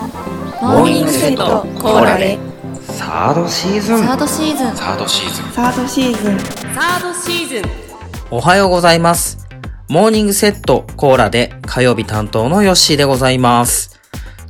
[0.00, 2.38] モーニングセットコーラで。
[2.88, 3.98] サードシーズン。
[3.98, 4.76] サードシーズン。
[4.76, 5.52] サードシーズン。
[5.52, 6.38] サードシーズン。
[6.38, 7.64] サードシーズン。
[8.30, 9.46] おはようございます。
[9.88, 14.00] モーニングセットコーラで火曜日担当のヨッシーでございます。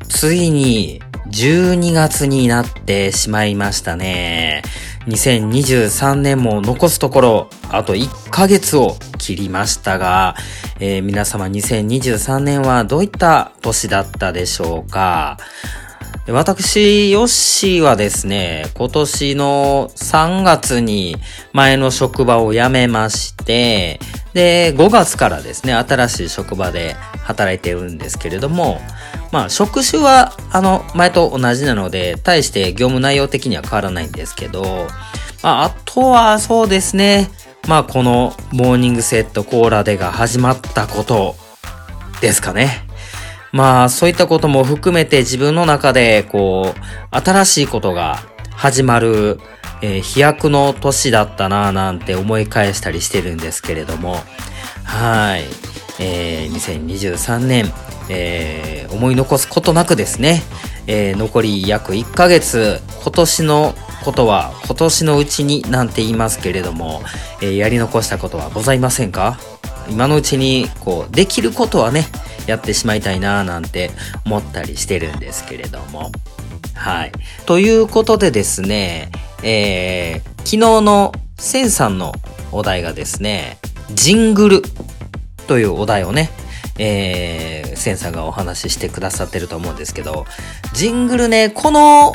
[0.09, 4.63] ついに12月になってしまいましたね。
[5.09, 10.35] 2023年も残すところあと1ヶ月を切りましたが、
[10.81, 15.37] えー皆様2023年はどういった年だったでしょうか？
[16.29, 21.17] 私、ヨッシーはですね、今年の3月に
[21.53, 23.99] 前の職場を辞めまして、
[24.33, 26.95] で、5月からですね、新しい職場で
[27.25, 28.81] 働いてるんですけれども、
[29.33, 34.87] まあ、職種は、あの、前と同じなので、対して業務内容的には変わらないんですけど、
[35.43, 37.29] まあ、あとはそうですね、
[37.71, 41.37] まあ、このモーニングセットコーラでが始まったこと
[42.21, 42.85] ですかね。
[43.53, 48.25] まあ、そういったことも含めて自分の中で、こう、新しいことが
[48.57, 49.39] 始まる、
[49.83, 54.17] えー飛躍の年だったなぁなんて思い返したりしてるんですけれども、
[54.83, 55.45] はい。
[56.01, 57.73] えー2023年、
[58.09, 60.43] えー思い残すことなくですね、
[60.89, 67.03] えー残り約1ヶ月、今年のことは今年のうちになんて言いますけれども、
[67.41, 69.39] えーやり残したことはございませんか？
[69.89, 72.07] 今のうちに、こう、できることはね、
[72.47, 73.91] やってしまいたいなぁなんて
[74.25, 76.13] 思ったりしてるんですけれども。
[76.75, 77.13] はい。
[77.45, 79.11] ということでですね、
[79.43, 82.13] えー、昨日のセンさんの
[82.53, 83.59] お題がですね、
[83.93, 84.63] ジングル
[85.49, 86.31] というお題をね、
[86.79, 90.25] えー、センさんがお話ししてくださってると思うんですけど、
[90.73, 92.15] ジングルね、この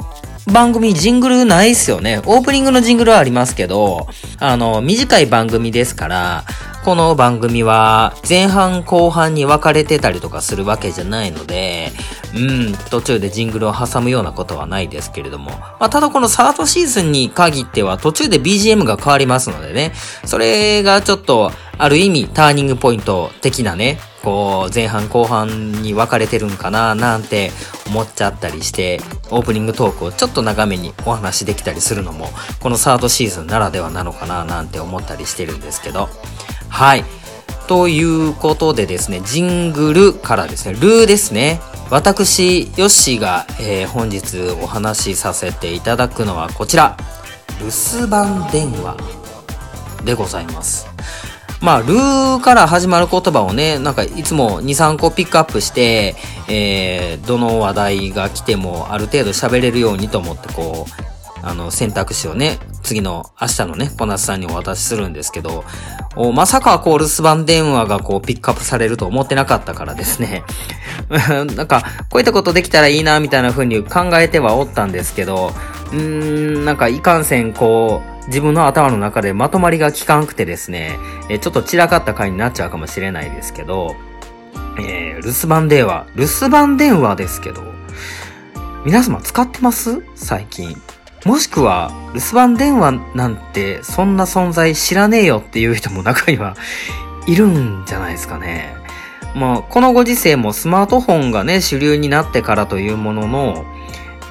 [0.52, 2.22] 番組ジングルないっすよね。
[2.26, 4.08] オープニングのジングルはありますけど、
[4.40, 6.46] あの、短い番組ですから、
[6.86, 11.92] この番組は前半後半に分かれてたりとかするわけじゃないので、
[12.36, 19.94] うん、途中でジングルを挟むようなことはないですけれども、まあ、ただこのサードシーズンに限っては途中で BGM が変わりますのでね、
[20.26, 27.52] それがちょっとある意味ターニングポイント的なね、こう前半後半に分かれてるんかななんて
[27.86, 29.00] 思っちゃったりして、
[29.30, 36.10] オープニングトークをちょっと長めにお話できたりするのも、このサードシーズンならではなのかななんて思ったりしてるんですけど、
[36.70, 37.06] はい。
[37.68, 41.62] ということでですね、ジングルからですね、ルーですね。
[41.92, 46.98] 私、ヨッシーが、えー本日お話しさせていただくのはこちら。
[47.60, 47.68] 留
[48.00, 48.98] 守番電話
[50.04, 50.95] でございます。
[51.66, 56.16] まあ、ルーから始まる言葉をね、なんかいつも2、3個ピックアップして、
[56.48, 61.06] えーどの話題が来てもある程度喋れるようにと思ってこう、
[61.42, 65.64] あの、選択肢をね、次の明日のね、小夏さんにお渡しするんですけど、
[66.16, 70.44] おまさかこう、留守番電話がこう、ピックアップされると思ってなかったからですね。
[71.56, 75.52] なんか、こういったことできたらいいな、みたいな風に考えてはおったんですけど、
[75.96, 80.98] うーん、なんかいかんせんこう、自分の頭の中でまとまりが効かんくてですね、
[81.30, 83.96] えちょっと散らかった回になっちゃうかもしれないですけど、
[84.78, 86.08] えー、留守番電話。
[86.16, 87.64] 留守番電話ですけど、
[88.86, 90.02] 皆様使ってます？
[90.16, 90.76] 最近。
[91.24, 96.56] もしくは、留守番電話なんてそんな存在知らねえよっていう人も中には
[97.26, 98.76] いるんじゃないですかね。
[99.34, 103.66] まあ、このご時世もスマートフォンがね、主流になってからというものの、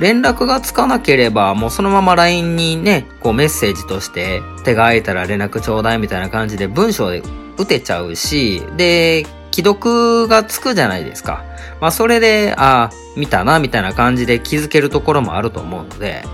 [0.00, 7.22] 連絡がつかなければ、もうそのまま LINE にね、こうメッセージとして、手が空いたら連絡ちょうだいみたいな感じで文章で
[7.56, 11.44] 打てちゃうし、で、既読がつくじゃないですか。
[11.80, 16.24] まあそれで、ああ、見たな、みたいな感じで気づけるところもあると思うので、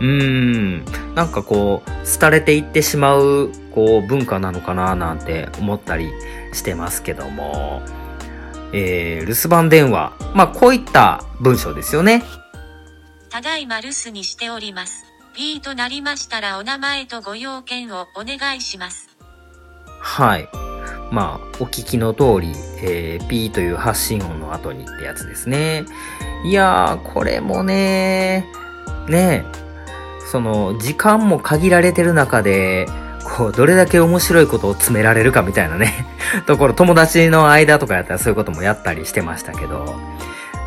[0.00, 0.84] うーん、
[1.14, 6.10] なんかこう、廃れていってしまう、こう、文化なのかな、なんて思ったり
[6.52, 7.82] してますけども、
[8.72, 10.12] えー、留守番電話。
[10.34, 12.22] まあこういった文章ですよね。
[13.30, 15.04] ただいま留守にしております。
[15.34, 19.08] P となりましたらお名前とご用件をお願いします。
[20.00, 20.48] はい。
[21.12, 22.52] まあ、お聞きの通り、
[22.82, 25.84] えー、P という発信音の後にってやつですね。
[26.44, 28.46] いやー、これもね
[29.08, 29.44] ね
[30.30, 32.86] その、時間も限られてる中で、
[33.36, 36.06] こう、どれだけ面白いことを詰められるかみたいなね、
[36.46, 39.96] ところ、友達の間とかやったらそういうこともやったりしてましたけど、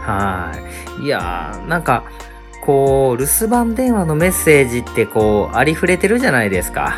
[0.02, 0.52] は
[1.00, 1.04] い。
[1.04, 2.04] いやー、なんか、
[2.66, 6.98] こう、留守番電話のメッセージってこう、ありふれてるじゃないですか。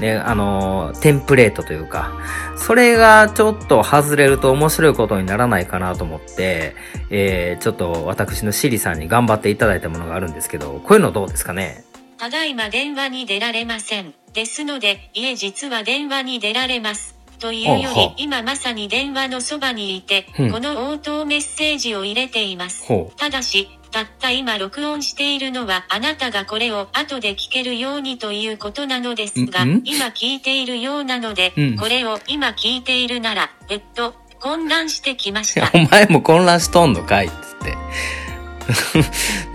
[0.00, 2.12] ね、あのーテンプレートというか、
[2.56, 6.74] それがちょっと外れると面白いことにならないかなと思って、
[7.10, 11.84] えー、ちょっと私のシリさんに頑張っていただいたものがあるんですけど、こういうのどうですかね？
[12.18, 14.14] ただいま電話に出られません。
[14.32, 17.14] ですので、いえ実は電話に出られます。
[17.38, 22.84] というより、今まさに電話のそばにいて、うんこの応答メッセージを入れています。
[23.16, 35.70] ただし、たった今録音しているのはあなたがこれを後で聞けるようにということなのですが、今聞いているようなので、うんこれを今聞いているなら、えっと、混乱してきました。
[35.72, 37.76] お前も混乱しとんのかいっつって。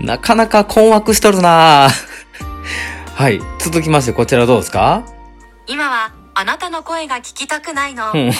[0.00, 1.90] なかなか困惑しとるな
[3.14, 3.40] はい。
[3.58, 5.04] 続きまして、こちらどうですか？
[5.66, 8.10] 今はあなたの声が聞きたくないの。
[8.12, 8.26] うん。
[8.28, 8.32] もう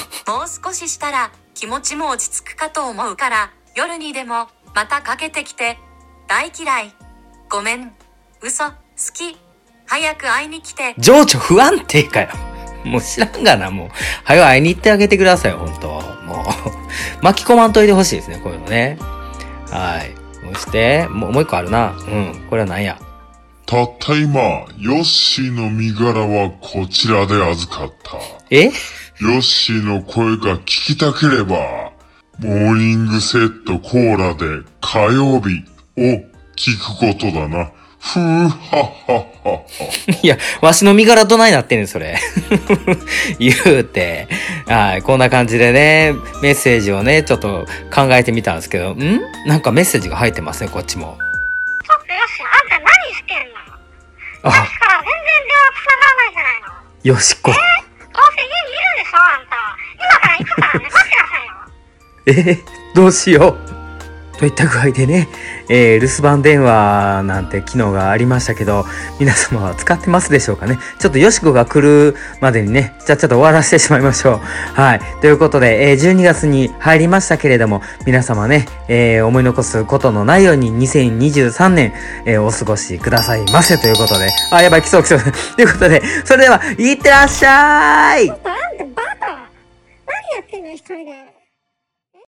[0.65, 5.79] 少ししたら気持ちも落ち着くかと思うから、夜にでもまたかけてきて。
[6.31, 6.95] 大嫌い。
[7.51, 7.91] ごめん。
[8.41, 8.63] 嘘。
[8.67, 8.75] 好
[9.13, 9.37] き。
[9.85, 10.95] 早く会いに来て。
[10.97, 12.29] 情緒不安定かよ。
[12.87, 13.89] もう知らんがな、もう。
[14.23, 15.89] はよ会いに行ってあげてください、ほんと。
[15.89, 16.47] も
[17.19, 17.19] う。
[17.21, 18.97] 巻き込まんといてほしいですね、こういうのね。
[19.73, 20.15] はい。
[20.55, 21.97] そして、もう、もう一個あるな。
[21.99, 22.47] うん。
[22.49, 22.97] これは何や。
[23.67, 24.41] たった今、
[24.79, 28.19] ヨッシーの身柄はこちらで預かった。
[28.51, 28.67] え？
[28.67, 28.71] ヨ
[29.31, 31.57] ッシーの声が聞きたければ、
[32.39, 35.80] モーニングセットコーラで火曜日を
[36.57, 37.71] 聞くことだな。
[38.03, 39.61] ふーはっはっはっは。
[40.23, 42.19] いや、わしの身柄どないなってんねん、それ。
[43.39, 44.27] 言うて。
[44.67, 49.21] はい、こんな感じでね、メッセージをね、ちょっと考えてみたんですけど、ん？
[49.47, 51.19] なんかメッセージが入ってますね、こっちも。
[51.87, 53.59] ちょっとよし、あんた何してんの？
[54.45, 57.15] あ、だから全然電話繋がらないじゃないの。
[57.15, 57.53] よしこ。
[57.53, 57.61] どう
[58.35, 59.57] せ家にいるでしょ、あんた。
[59.99, 62.49] 今から行くからね、待ってなさいよ。
[62.49, 62.55] え？
[62.55, 63.81] ーどうしよう。
[64.39, 65.29] といった具合でね、
[65.71, 68.85] えー留守番電話なんて機能がありましたけど、
[69.19, 70.79] 皆様は使ってますでしょうかね？
[70.99, 74.41] ちょっとよしこが来るまでにね、じゃあちょっと終わらせてしまいましょう。
[74.75, 75.01] はい。
[75.21, 81.93] ということで、えー12月に入りましたけれども、皆様ね、えー思い残すことのないように2023年、
[82.27, 85.21] えーお過ごしくださいませということで、あ、やばい、来そう来そう。
[85.57, 88.51] ということで、それでは、いってらっしゃいバカ。
[88.51, 91.40] 何やってんの、一人で。